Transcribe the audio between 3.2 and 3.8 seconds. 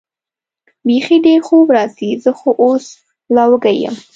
لا وږی